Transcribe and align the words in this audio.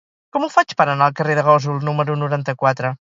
Com 0.35 0.43
ho 0.43 0.47
faig 0.53 0.73
per 0.79 0.87
anar 0.93 1.07
al 1.09 1.13
carrer 1.19 1.35
de 1.39 1.43
Gósol 1.49 1.85
número 1.91 2.17
noranta-quatre? 2.23 2.91